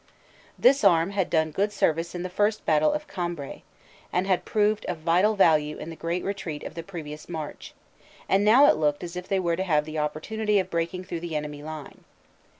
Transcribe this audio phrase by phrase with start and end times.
[0.57, 3.61] This arm had done good service in the first Battle of Cambrai,
[4.11, 7.75] and had proved of vital value in the great retreat of the pre vious March,
[8.27, 11.19] and now it looked as if they were to have the opportunity of breaking through
[11.19, 12.03] the enemy line.